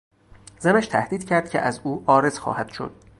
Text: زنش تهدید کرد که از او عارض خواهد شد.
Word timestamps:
زنش 0.59 0.87
تهدید 0.87 1.27
کرد 1.27 1.49
که 1.49 1.59
از 1.59 1.81
او 1.83 2.03
عارض 2.07 2.39
خواهد 2.39 2.69
شد. 2.69 2.91